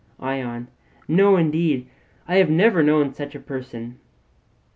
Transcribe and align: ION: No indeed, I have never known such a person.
ION: 0.19 0.67
No 1.07 1.37
indeed, 1.37 1.87
I 2.27 2.37
have 2.37 2.49
never 2.49 2.81
known 2.81 3.13
such 3.13 3.35
a 3.35 3.39
person. 3.39 3.99